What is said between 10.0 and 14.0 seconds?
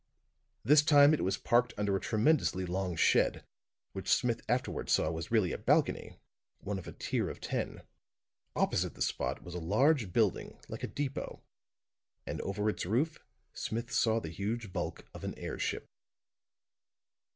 building, like a depot; and over its roof Smith